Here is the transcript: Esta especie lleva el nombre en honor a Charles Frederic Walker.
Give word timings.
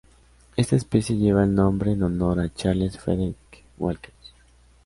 Esta 0.57 0.75
especie 0.75 1.15
lleva 1.17 1.43
el 1.43 1.53
nombre 1.53 1.91
en 1.91 2.01
honor 2.01 2.39
a 2.39 2.51
Charles 2.51 2.97
Frederic 2.97 3.35
Walker. 3.77 4.11